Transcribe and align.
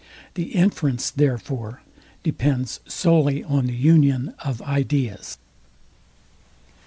The 0.33 0.55
inference, 0.55 1.11
therefore, 1.11 1.83
depends 2.23 2.79
solely 2.87 3.43
on 3.43 3.67
the 3.67 3.75
union 3.75 4.33
of 4.39 4.59
ideas. 4.63 5.37